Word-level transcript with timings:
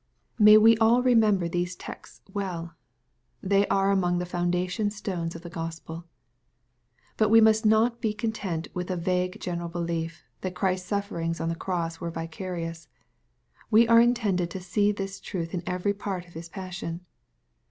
May 0.39 0.57
we 0.57 0.75
all 0.79 1.03
remember 1.03 1.47
these 1.47 1.75
texts 1.75 2.21
well 2.33 2.73
They 3.43 3.67
are 3.67 3.91
among 3.91 4.17
the 4.17 4.25
foundation 4.25 4.89
stones 4.89 5.35
of 5.35 5.43
the 5.43 5.49
Gospel. 5.51 6.05
But 7.17 7.29
we 7.29 7.39
must 7.39 7.67
not 7.67 8.01
be 8.01 8.11
content 8.11 8.67
with 8.73 8.89
a 8.89 8.97
vague 8.97 9.39
general 9.39 9.69
belief, 9.69 10.23
that 10.41 10.55
Christ's 10.55 10.87
sufferings 10.89 11.39
on 11.39 11.49
the 11.49 11.55
cross 11.55 12.01
were 12.01 12.09
vicarious. 12.09 12.87
We 13.69 13.87
are 13.87 14.01
intended 14.01 14.49
to 14.49 14.59
see 14.59 14.91
this 14.91 15.19
truth 15.19 15.53
in 15.53 15.61
every 15.67 15.93
part 15.93 16.25
of 16.27 16.33
His 16.33 16.49
passion. 16.49 17.05